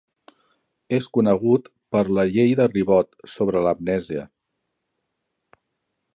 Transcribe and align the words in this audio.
És 0.97 1.09
conegut 1.17 1.69
per 1.97 2.03
la 2.19 2.25
Llei 2.31 2.57
de 2.61 2.67
Ribot 2.73 3.13
sobre 3.35 3.63
l'amnèsia. 3.69 4.29